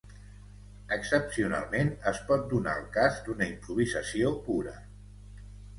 Excepcionalment, 0.97 1.93
es 2.13 2.23
pot 2.31 2.49
donar 2.57 2.75
el 2.83 2.89
cas 2.99 3.23
d'una 3.29 3.53
improvisació 3.55 4.37
pura. 4.51 4.79